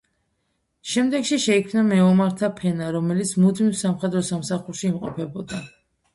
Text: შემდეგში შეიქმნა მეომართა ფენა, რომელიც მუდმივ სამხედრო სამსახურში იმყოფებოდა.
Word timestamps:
შემდეგში 0.93 1.37
შეიქმნა 1.43 1.83
მეომართა 1.89 2.49
ფენა, 2.61 2.89
რომელიც 2.97 3.35
მუდმივ 3.45 3.77
სამხედრო 3.83 4.25
სამსახურში 4.33 4.91
იმყოფებოდა. 4.93 5.63